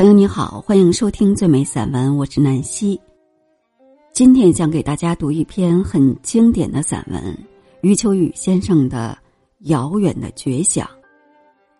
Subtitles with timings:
[0.00, 2.98] 朋友你好，欢迎收听最美散文，我是南希。
[4.14, 7.38] 今天将给大家读一篇很经典的散文——
[7.84, 9.14] 余秋雨先生的
[9.68, 10.86] 《遥远的绝响》。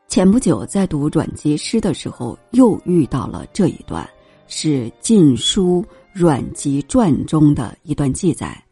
[0.06, 4.06] 前不久在读阮籍诗的时候，又遇到了这一段，
[4.48, 5.82] 是《晋书·
[6.12, 8.62] 阮籍传》中的一段记载，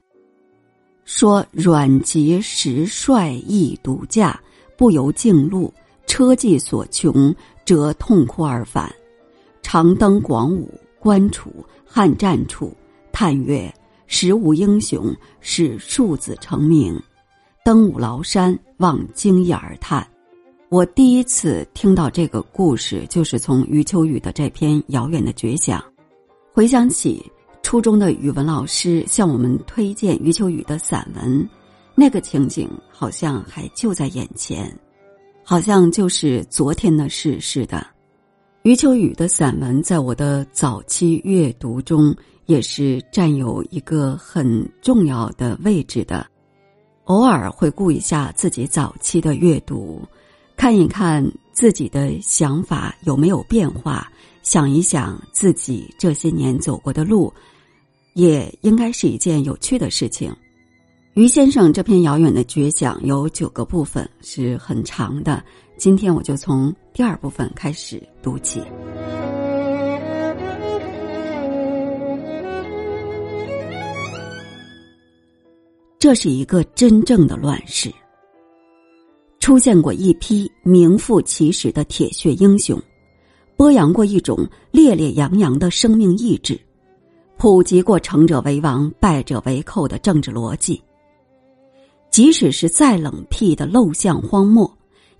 [1.06, 4.38] 说阮籍时率意独驾，
[4.77, 5.73] 不由径路，
[6.06, 7.34] 车技所穷，
[7.65, 8.95] 则痛哭而返。
[9.70, 10.66] 常登广武、
[10.98, 11.52] 关楚、
[11.84, 12.74] 汉战处，
[13.12, 13.70] 叹曰
[14.08, 16.98] ：“时无英雄，使庶子成名。”
[17.62, 20.08] 登五崂山，望惊异而叹。
[20.70, 25.78] 我第一次听到这个故事，就是从余秋雨的这篇《遥远的绝响》。
[26.50, 27.30] 回想起
[27.62, 31.46] 初中的语文老师向我们推荐余秋雨的散文，
[31.94, 34.74] 那个情景好像还就在眼前，
[35.44, 37.86] 好像就是昨天的事似的。
[38.62, 42.14] 余秋雨的散文在我的早期阅读中
[42.47, 46.27] 也是占有一个很重要的位置的。
[47.05, 50.03] 偶尔回顾一下自己早期的阅读，
[50.56, 54.11] 看一看自己的想法有没有变化，
[54.42, 57.33] 想一想自己这些年走过的路，
[58.15, 60.34] 也应该是一件有趣的事情。
[61.15, 65.43] 余先生这篇遥远的绝响有九个部分，是很长的。
[65.79, 68.61] 今天我就从第二部分开始读起。
[76.01, 77.93] 这是一个真正的乱世，
[79.39, 82.81] 出现过一批名副其实的铁血英雄，
[83.56, 86.59] 播扬过一种烈烈洋洋的生命意志，
[87.37, 90.83] 普及过成者为王、败者为寇的政治逻辑。
[92.11, 94.69] 即使是再冷僻的陋巷荒漠。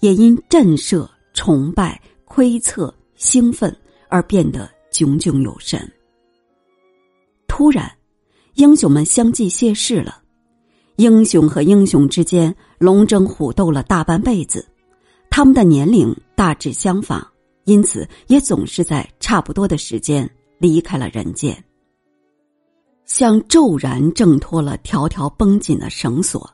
[0.01, 3.75] 也因震慑、崇拜、窥测、兴奋
[4.09, 5.91] 而变得炯炯有神。
[7.47, 7.91] 突然，
[8.55, 10.23] 英雄们相继谢世了，
[10.97, 14.67] 英雄和英雄之间龙争虎斗了大半辈子，
[15.31, 17.27] 他们的年龄大致相仿，
[17.65, 20.29] 因此也总是在差不多的时间
[20.59, 21.65] 离开了人间。
[23.05, 26.49] 像骤然挣脱了条条绷紧的绳索，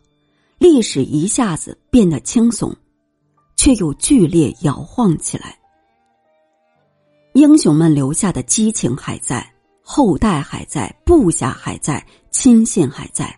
[0.58, 2.74] 历史一下子变得轻松。
[3.64, 5.58] 却又剧烈摇晃起来。
[7.32, 9.42] 英雄们留下的激情还在，
[9.80, 13.34] 后代还在，部下还在，亲信还在，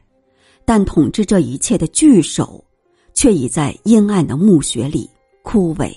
[0.65, 2.65] 但统治这一切的巨手，
[3.15, 5.09] 却已在阴暗的墓穴里
[5.43, 5.95] 枯萎。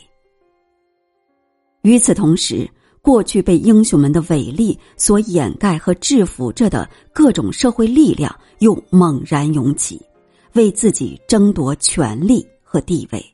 [1.82, 2.70] 与此同时，
[3.02, 10.00] 过去被英雄们的伟力所掩盖和制服着的各种社会力量，又猛然涌起，
[10.54, 13.26] 为自己争夺权力和地位。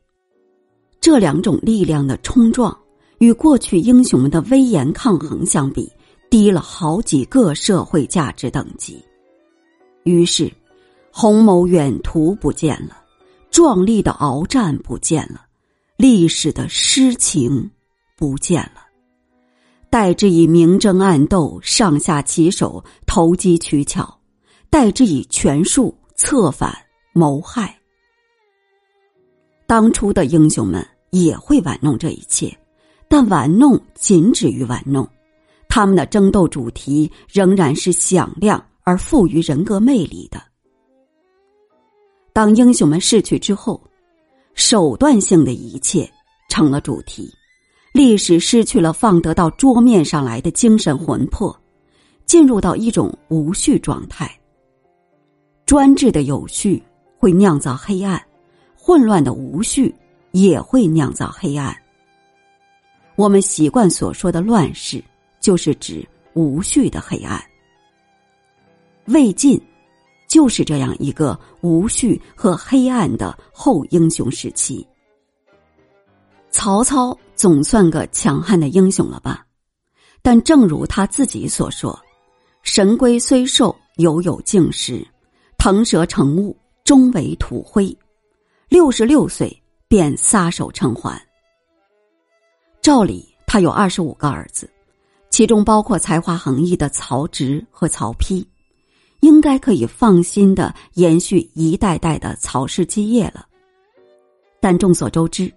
[1.05, 2.75] 这两种力量的冲撞，
[3.19, 5.87] 与过去英雄们的威严抗衡相比，
[6.31, 9.05] 低了好几个社会价值等级。
[10.01, 10.51] 于是，
[11.11, 12.97] 鸿谋远图不见了，
[13.51, 15.45] 壮丽的鏖战不见了，
[15.95, 17.69] 历史的诗情
[18.17, 18.81] 不见了，
[19.91, 24.19] 代之以明争暗斗、上下其手、投机取巧，
[24.71, 26.75] 代之以权术、策反、
[27.13, 27.77] 谋害。
[29.67, 30.83] 当初的英雄们。
[31.23, 32.55] 也会玩弄这一切，
[33.07, 35.07] 但玩弄仅止于玩弄。
[35.69, 40.41] 他们的争斗主题仍然是响亮而富于人格魅力的。
[42.33, 43.81] 当英雄们逝去之后，
[44.53, 46.09] 手段性的一切
[46.49, 47.29] 成了主题，
[47.93, 51.57] 历史失去了放得到桌面上来的精神魂魄，
[52.25, 54.29] 进入到一种无序状态。
[55.65, 56.81] 专制的有序
[57.17, 58.21] 会酿造黑暗，
[58.75, 59.93] 混乱的无序。
[60.35, 61.73] 也会酿造黑暗。
[63.15, 65.01] 我们习惯所说的乱世，
[65.39, 67.41] 就是指无序的黑暗。
[69.05, 69.57] 魏晋
[70.27, 74.85] 就是这样一个无序和黑暗的后英雄时期。
[76.51, 79.45] 曹操总算个强悍的英雄了吧？
[80.21, 81.97] 但正如他自己所说
[82.61, 85.01] ：“神龟虽寿，犹有竟时；
[85.57, 87.97] 腾蛇乘雾，终为土灰。”
[88.67, 89.61] 六十六岁。
[89.87, 91.21] 便撒手称还。
[92.81, 94.69] 照理，他有二十五个儿子，
[95.29, 98.45] 其中包括才华横溢的曹植和曹丕，
[99.21, 103.47] 应该可以放心的延续一代代的曹氏基业了。
[104.59, 105.51] 但众所周知，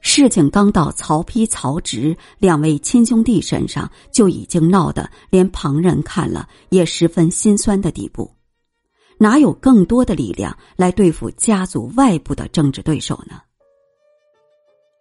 [0.00, 8.30] 事情刚到曹丕、曹植两位亲兄弟身上，就已经闹得连旁人看了也十分心酸的地步，
[9.18, 13.40] 哪有更多的力量来对付家族外部的政治对手呢？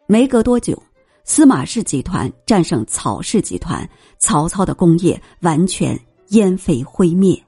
[0.07, 0.81] 没隔多久，
[1.23, 3.87] 司马氏集团战胜曹氏集团，
[4.19, 5.99] 曹操的功业完全
[6.29, 7.41] 烟飞灰灭。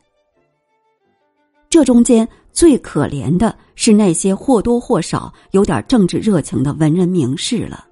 [1.70, 7.86] 这中间最可怜的是那些或多或少有点政治热情的文人名士了。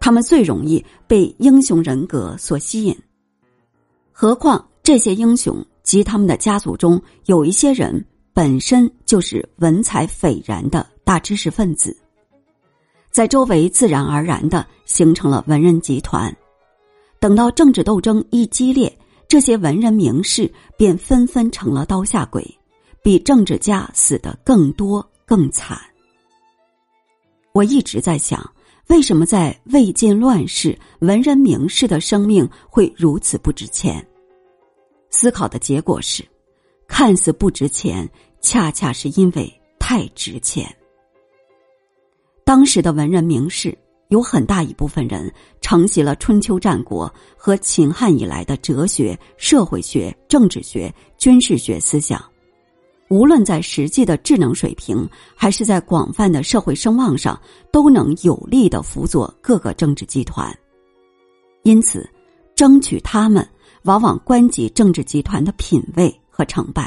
[0.00, 2.96] 他们最容易被英雄人格所吸引，
[4.12, 11.94] 何况这些英雄及他们的家族中有一些人本身就是文采斐然的大知识分子，
[13.16, 16.30] 在周围自然而然的形成了文人集团。
[17.18, 18.94] 等到政治斗争一激烈。
[19.26, 22.46] 这些文人名士便纷纷成了刀下鬼，
[23.02, 25.80] 比政治家死的更多更惨。
[27.52, 28.52] 我一直在想，
[28.88, 34.06] 为什么在魏晋乱世，文人名士的生命会如此不值钱？
[35.08, 36.22] 思考的结果是，
[36.86, 38.06] 看似不值钱，
[38.42, 40.70] 恰恰是因为太值钱。
[42.46, 43.76] 当时的文人名士。
[44.10, 45.28] 有很大一部分人
[45.60, 52.24] 承袭了春秋战国和秦汉以来的哲学、社会学、政治学、军事学思想，
[53.10, 57.36] 无论在实际的智能水平，还是在广泛的社会声望上，
[57.72, 60.56] 都能有力的辅佐各个政治集团。
[61.64, 62.08] 因此，
[62.54, 63.44] 争取他们
[63.82, 66.84] 往往关及政治集团的品位和成败；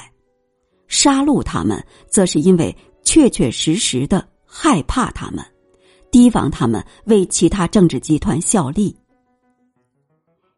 [0.88, 2.74] 杀戮他们，则是因为
[3.04, 5.46] 确确实实的害怕他们。
[6.12, 8.96] 提防他们为其他政治集团效力。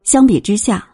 [0.02, 0.88] 相比之下，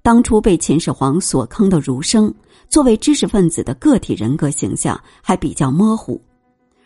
[0.00, 2.34] 当初被秦始皇所坑的儒生，
[2.70, 6.18] 作为知识分子的个体人格形象还比较模糊；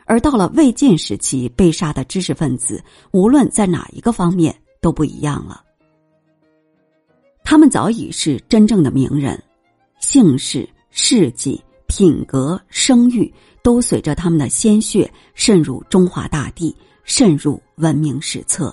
[0.04, 2.82] 而到了魏晋时期被杀的知识分子，
[3.12, 5.62] 无论在哪一个方面都不一样了。
[7.44, 9.40] 他们早已是真正的名人，
[10.00, 13.32] 姓氏、事迹、品格、声誉，
[13.62, 16.76] 都随着他们的鲜血渗入中华大地。
[17.04, 18.72] 渗入文明史册，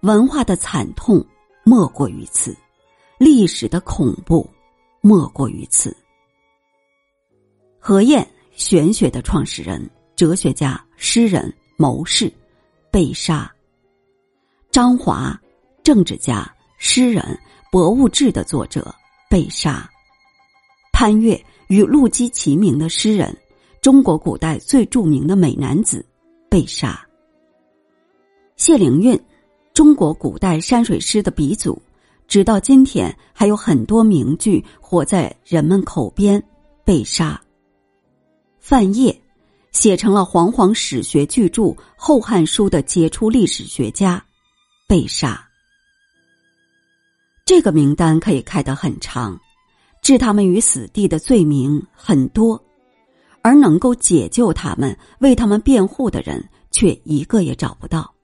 [0.00, 1.26] 文化的惨痛
[1.64, 2.54] 莫过于此，
[3.18, 4.46] 历史的恐怖
[5.00, 5.96] 莫过于此。
[7.78, 12.30] 何晏，玄学的创始人、哲学家、诗人、谋士，
[12.90, 13.50] 被杀；
[14.70, 15.34] 张华，
[15.82, 16.46] 政治家、
[16.76, 17.40] 诗人、
[17.72, 18.94] 博物志的作者，
[19.30, 19.88] 被杀；
[20.92, 23.36] 潘岳，与陆机齐名的诗人，
[23.80, 26.04] 中国古代最著名的美男子。
[26.48, 27.04] 被杀。
[28.56, 29.20] 谢灵运，
[29.74, 31.82] 中国古代山水诗的鼻祖，
[32.28, 36.42] 直到今天还有很多名句活在人们口边。
[36.84, 37.40] 被杀。
[38.60, 39.14] 范晔，
[39.72, 41.62] 写成了煌煌史学巨著
[41.96, 44.24] 《后汉书》的杰出历史学家，
[44.86, 45.44] 被杀。
[47.44, 49.38] 这个名单可以开得很长，
[50.06, 52.62] 置他们于死地的罪名很多。
[53.42, 58.14] 而能够解救他们、为他们辩护的人，却一个也找不到。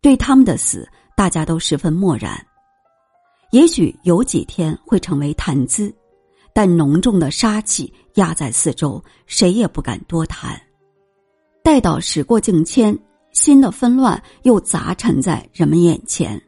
[0.00, 2.40] 对他们的死，大家都十分漠然。
[3.50, 5.92] 也许有几天会成为谈资，
[6.52, 10.60] 但浓重的杀气压在四周，谁也不敢多谈。
[11.64, 12.96] 待到时过境迁，
[13.32, 16.40] 新的纷乱又杂陈在人们眼前，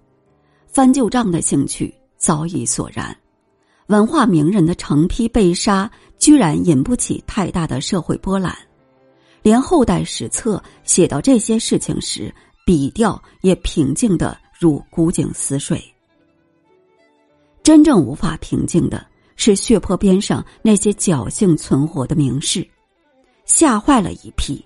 [0.68, 3.16] 翻旧账的兴趣早已索然。
[3.86, 5.90] 文化名人的成批被杀。
[6.18, 8.56] 居然引不起太大的社会波澜，
[9.42, 12.34] 连后代史册写到这些事情时，
[12.64, 15.78] 笔调也平静的如古井死水。
[17.62, 19.06] 真正无法平静的
[19.36, 22.66] 是血泊边上那些侥幸存活的名士，
[23.44, 24.64] 吓坏了一批，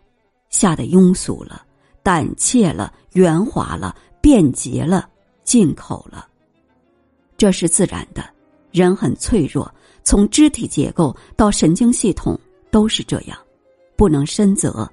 [0.51, 1.67] 吓得庸俗了、
[2.01, 5.09] 胆怯了、圆滑了、便捷了、
[5.43, 6.29] 进口了。
[7.37, 8.25] 这是自然的，
[8.73, 9.73] 人很脆弱。
[10.03, 12.39] 从肢体结构到神经系统
[12.71, 13.39] 都是这样，
[13.97, 14.91] 不能深责。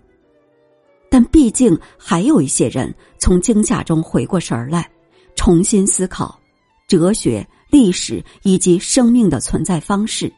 [1.10, 4.88] 但毕竟还有一些人从惊吓中回过神儿来，
[5.36, 6.38] 重新思考
[6.88, 10.32] 哲学、历史以及生命的存在方式。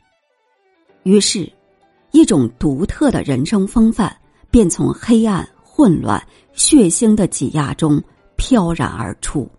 [1.01, 1.51] 于是，
[2.11, 4.15] 一种独特的人生风范
[4.51, 8.01] 便从黑暗、混乱、血腥的挤压中
[8.35, 9.49] 飘然而出。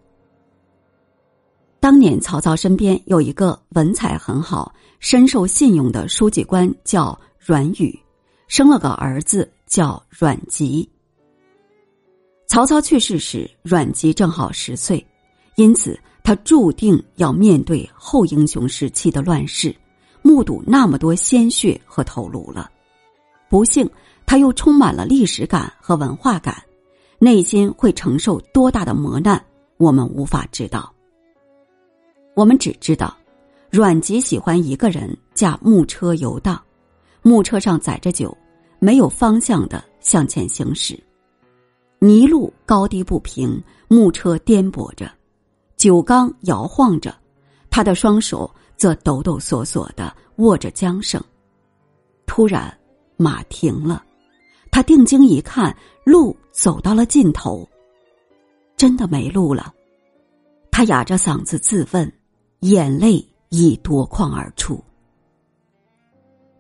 [1.80, 4.72] 当年曹操身边有一个文采很好。
[5.00, 7.98] 深受信用的书记官叫阮宇，
[8.48, 10.86] 生了个儿子叫阮籍。
[12.46, 15.02] 曹操去世时，阮籍正好十岁，
[15.56, 19.74] 因此他注定要面对后英雄时期的乱世，
[20.20, 22.70] 目睹那么多鲜血和头颅了。
[23.48, 23.88] 不幸，
[24.26, 26.62] 他又充满了历史感和文化感，
[27.18, 29.42] 内心会承受多大的磨难，
[29.78, 30.92] 我们无法知道。
[32.34, 33.16] 我们只知道。
[33.70, 36.60] 阮籍喜欢一个人驾木车游荡，
[37.22, 38.36] 木车上载着酒，
[38.80, 40.98] 没有方向的向前行驶。
[42.00, 45.08] 泥路高低不平，木车颠簸着，
[45.76, 47.14] 酒缸摇晃着，
[47.70, 51.22] 他的双手则抖抖索索的握着缰绳。
[52.26, 52.76] 突然，
[53.16, 54.02] 马停了，
[54.72, 55.72] 他定睛一看，
[56.04, 57.68] 路走到了尽头，
[58.76, 59.72] 真的没路了。
[60.72, 62.12] 他哑着嗓子自问，
[62.60, 64.82] 眼泪已夺眶而出。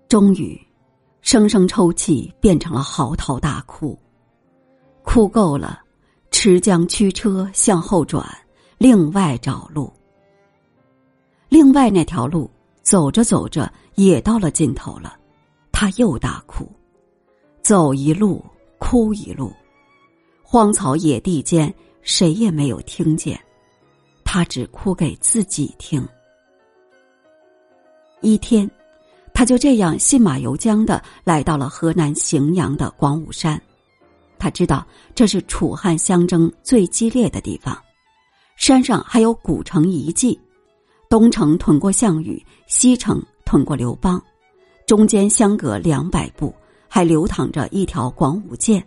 [0.08, 0.60] 终于，
[1.20, 3.98] 声声抽泣变成了嚎啕大哭。
[5.02, 5.80] 哭够了，
[6.30, 8.26] 持将驱车向后转，
[8.78, 9.92] 另外找路。
[11.48, 12.50] 另外那条路
[12.82, 15.18] 走着走着也到了尽头了，
[15.72, 16.70] 他又大哭，
[17.62, 18.44] 走一路
[18.78, 19.52] 哭一路，
[20.42, 23.40] 荒草野地间谁也没有听见，
[24.32, 26.06] 他只哭给自己听。
[28.20, 28.70] 一天，
[29.34, 33.60] 他就这样信马由缰的来到了河南荥阳的广武山。
[34.38, 37.76] 他知道这是楚汉相争最激烈的地方，
[38.54, 40.40] 山上还有古城遗迹，
[41.08, 44.22] 东城屯过项羽，西城屯过刘邦，
[44.86, 46.54] 中间相隔两百步，
[46.86, 48.80] 还流淌着一条广武涧，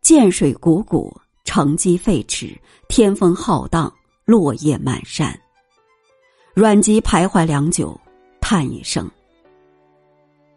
[0.00, 1.14] 涧水汩汩，
[1.44, 2.56] 城基废弛，
[2.88, 3.92] 天风浩荡，
[4.28, 5.34] 落叶满山。
[6.52, 7.98] 阮籍徘徊良久，
[8.42, 9.10] 叹一声：“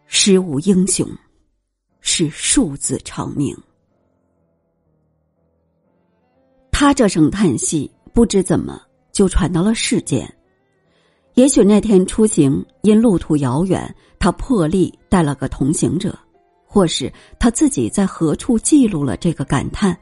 [0.07, 1.07] 时无英雄，
[2.01, 3.57] 是数字成名。”
[6.69, 8.77] 他这声叹息，不知怎么
[9.13, 10.29] 就传到了世间。
[11.35, 16.19] 也许那天出行因路途遥远，他破例带了个同行者，
[16.65, 17.09] 或是
[17.39, 19.97] 他自己在何处记录了这个感叹。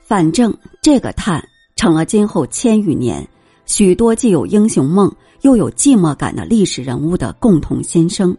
[0.00, 0.52] 反正
[0.82, 1.40] 这个叹
[1.76, 3.26] 成了今后千余年
[3.66, 8.36] 许多既有英雄梦又有寂寞感的历史人物的共同心声。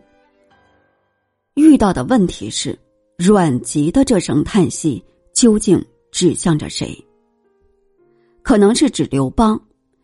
[1.55, 2.77] 遇到的问题是，
[3.17, 6.97] 阮籍的这声叹息究竟指向着谁？
[8.41, 9.59] 可能是指刘邦，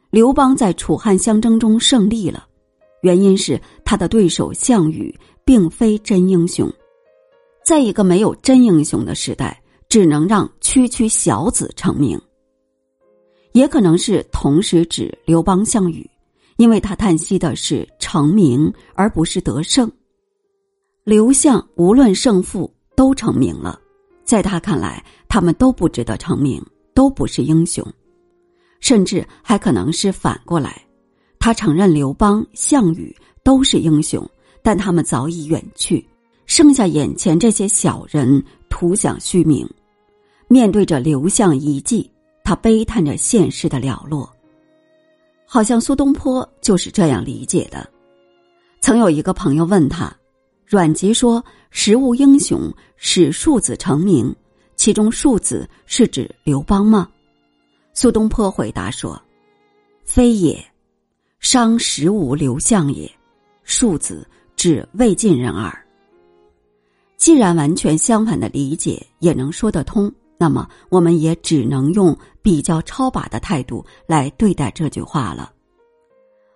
[0.09, 2.47] 刘邦在楚汉相争中胜利了，
[3.01, 6.71] 原因是他的对手项羽并非真英雄，
[7.65, 12.19] 在一个没有真英雄的时代，只能让区区小子成名。
[13.53, 16.09] 也可能是同时指刘邦、项羽，
[16.57, 19.91] 因为他叹息的是成名而不是得胜。
[21.03, 23.79] 刘项无论胜负都成名了，
[24.23, 27.85] 在他看来，他们都不值得成名，都不是英雄。
[28.79, 30.81] 甚至还可能是反过来，
[31.39, 34.27] 他承认刘邦、项羽都是英雄，
[34.63, 36.03] 但他们早已远去，
[36.45, 39.67] 剩下眼前这些小人图享虚名。
[40.47, 42.09] 面对着刘项遗迹，
[42.51, 44.29] 他悲叹着现实的了落。
[45.45, 47.89] 好像苏东坡就是这样理解的。
[48.81, 50.13] 曾有一个朋友问他，
[50.65, 51.41] 阮籍说
[51.71, 54.35] “时无英雄，使庶子成名”，
[54.75, 57.09] 其中庶子是指刘邦吗？
[57.93, 59.17] 苏东坡回答说
[60.03, 60.61] ：“非也，
[61.39, 63.09] 伤时无刘项也，
[63.63, 64.27] 庶子
[64.57, 65.73] 指魏晋人耳。”
[67.15, 75.53] 既然完全相反的理解也能说得通，那么我们也只能用比较超拔的态度来对待这句话了。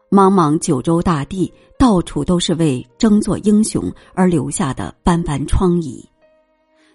[0.10, 6.04] 茫茫九州大地，到处都是为争做英雄而留下的斑斑疮痍，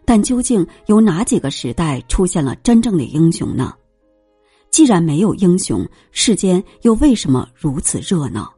[0.04, 3.72] 但究竟有哪几个时代出现了真正的英雄呢？
[4.72, 8.52] 既然没有英雄，世间又为什么如此热闹？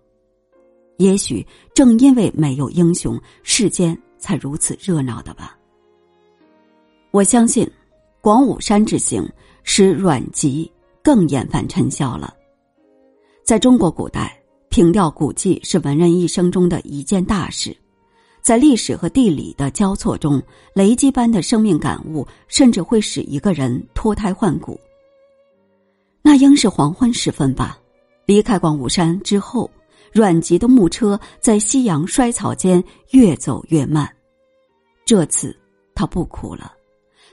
[0.96, 5.54] 也许正因为没有英雄，世间才如此热闹的吧。
[7.10, 7.70] 我相信，
[8.22, 9.28] 广武山之行
[9.64, 10.70] 使阮籍
[11.02, 12.32] 更厌烦尘嚣了。
[13.42, 17.76] 在中国古代，凭吊古迹是文人一生中的一件大事，
[18.40, 20.40] 在历史和地理的交错中，
[20.72, 24.78] 雷击般的生命感悟，甚至会使一个人脱胎换骨。
[26.22, 27.76] 那应是黄昏时分吧。
[28.24, 29.68] 离开广武山之后，
[30.12, 34.08] 阮籍的木车在夕阳衰草间越走越慢。
[35.04, 35.58] 这次
[35.92, 36.72] 他不哭了，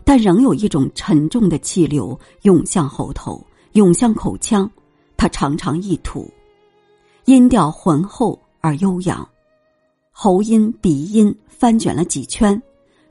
[0.09, 4.67] 但仍有一种沉重的气流涌向喉头，涌向口腔。
[5.15, 6.27] 他常常一吐，
[7.25, 9.29] 音调浑厚而悠扬，
[10.09, 12.59] 喉音、鼻音翻卷了几圈，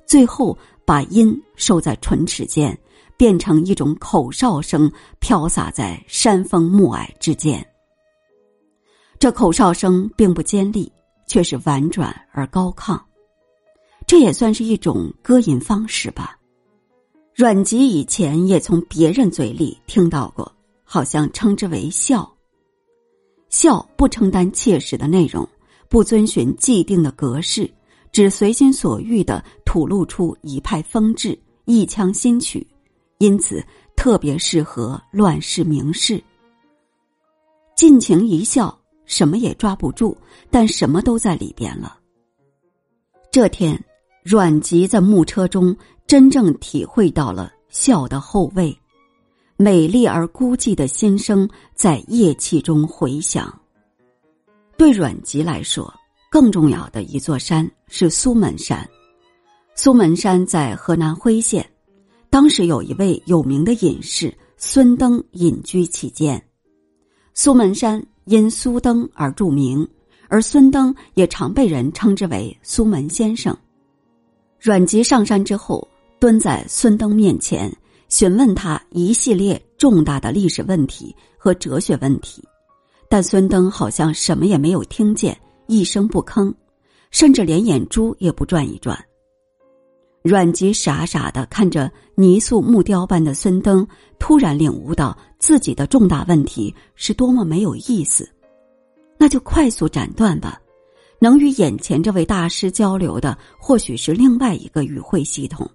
[0.06, 2.76] 最后把音收在唇齿间。
[3.16, 4.90] 变成一种口哨声，
[5.20, 7.64] 飘洒在山峰暮霭之间。
[9.20, 10.90] 这口哨声并不尖利，
[11.28, 13.00] 却是婉转而高亢。
[14.04, 16.37] 这也算是一种歌吟方式吧。
[17.38, 20.52] 阮籍以前也从别人嘴里听到过，
[20.82, 22.28] 好像称之为笑。
[23.48, 25.48] 笑不承担切实的内容，
[25.88, 27.72] 不遵循既定的格式，
[28.10, 32.66] 只随心所欲的吐露出一派风致，一腔新曲。
[33.18, 33.64] 因此
[33.94, 36.20] 特别适合乱世名士。
[37.76, 40.16] 尽情一笑，什么也抓不住，
[40.50, 42.00] 但什么都在里边了。
[43.30, 43.80] 这天，
[44.24, 45.76] 阮籍在木车中
[46.08, 48.74] 真正体会到了笑的后味，
[49.58, 53.54] 美丽而孤寂的心声在夜气中回响。
[54.78, 55.92] 对阮籍来说，
[56.30, 58.88] 更重要的一座山是苏门山。
[59.74, 61.68] 苏门山在河南辉县，
[62.30, 66.42] 当时有一位有名的隐士孙登隐居其间。
[67.34, 69.86] 苏门山因苏登而著名，
[70.28, 73.54] 而孙登也常被人称之为苏门先生。
[74.58, 75.86] 阮籍上山之后，
[76.20, 77.72] 蹲在孙登面前，
[78.08, 82.42] 询问他一系列重大的历史问题和哲学问题，
[83.08, 86.52] 但孙登好像什么也没有听见，一声不吭，
[87.12, 88.98] 甚至连眼珠也不转一转。
[90.22, 93.86] 阮籍傻傻的看着泥塑木雕般的孙登，
[94.18, 98.28] 突然领悟到自己的重大问题是多么没有意思。
[99.16, 100.60] 那就快速斩断吧，
[101.20, 105.70] 能与眼前这位大师交流的，或许是另外一个语汇系统。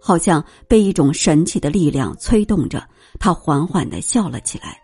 [0.00, 2.86] 好像被一种神奇的力量催动着，
[3.18, 4.80] 他缓缓的笑了起来。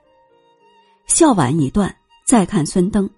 [1.06, 1.94] 笑完一段，
[2.26, 3.08] 再看孙登，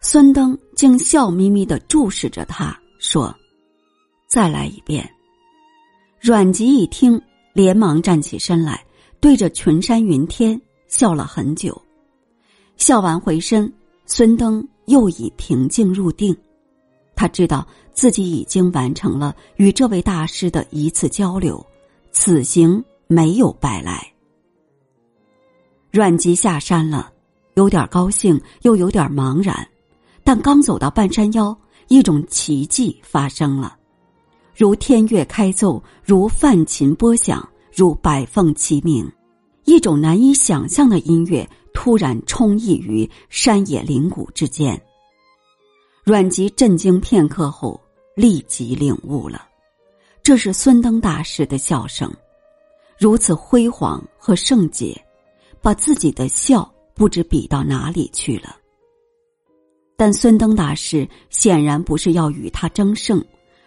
[0.00, 3.34] 孙登竟笑眯眯的注视着他，说。
[4.28, 5.08] 再来一遍。
[6.20, 7.20] 阮籍一听，
[7.54, 8.84] 连忙站起身来，
[9.20, 11.80] 对着群山云天笑了很久。
[12.76, 13.72] 笑完回身，
[14.06, 16.36] 孙登又已平静入定。
[17.18, 21.66] 他知道自己已经完成了与这位大师的一次交流，
[22.12, 24.08] 此行没有白来。
[25.90, 27.12] 阮籍下山了，
[27.54, 29.68] 有点高兴，又有点茫然。
[30.22, 31.58] 但刚走到半山腰，
[31.88, 33.76] 一种奇迹发生了。
[34.54, 37.44] 如天乐开奏，如梵琴拨响，
[37.74, 39.10] 如百凤齐鸣，
[39.64, 44.80] 一种难以想象的音乐突然充溢于山野林谷之间。
[46.08, 47.78] 阮籍震惊片刻后，
[48.14, 49.46] 立即领悟了，
[50.22, 52.10] 这是孙登大师的笑声，
[52.98, 54.98] 如此辉煌和圣洁，
[55.60, 58.56] 把自己的笑不知比到哪里去了。
[59.98, 63.22] 但孙登大师显然不是要与他争胜。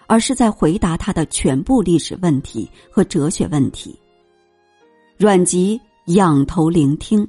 [0.07, 3.97] 而是在回答他的全部历史问题和哲学问题。
[5.15, 7.25] 阮籍仰头聆听，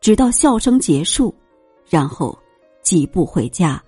[0.00, 1.32] 直到笑声结束，
[1.86, 2.36] 然后
[2.82, 3.80] 几步回家，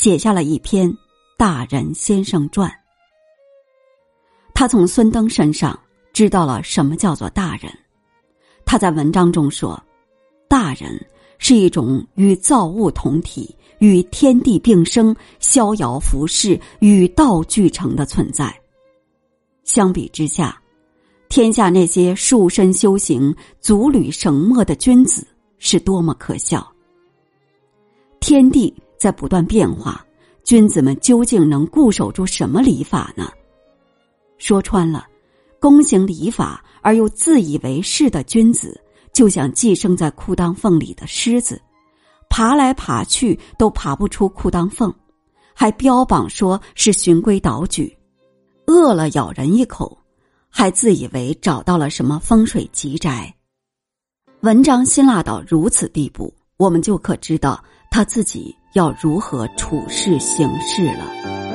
[0.00, 0.88] 写下了一篇
[1.36, 2.70] 《大人先生传》。
[4.54, 5.76] 他从孙登身上
[6.12, 7.68] 知道了什么叫做大人。
[8.64, 9.82] 他在文章中说
[10.48, 11.04] ：“大人
[11.38, 18.52] 是一种与造物同体。”与天地并生、逍遥浮世、与道俱成的存在。
[19.62, 20.60] 相比之下，
[21.28, 25.26] 天下那些束身修行、足履绳墨的君子
[25.58, 26.66] 是多么可笑！
[28.18, 30.04] 天地在不断变化，
[30.42, 33.30] 君子们究竟能固守住什么礼法呢？
[34.38, 35.06] 说穿了，
[35.60, 38.80] 躬行礼法而又自以为是的君子，
[39.12, 41.60] 就像寄生在裤裆缝里的狮子。
[42.28, 44.94] 爬来爬去都爬不出裤裆缝，
[45.54, 47.96] 还标榜说是循规蹈矩，
[48.66, 49.98] 饿了咬人一口，
[50.48, 53.34] 还自以为找到了什么风水吉宅。
[54.42, 61.47] 文章辛辣到如此地步，我们就可知道他自己要如何处事行事了。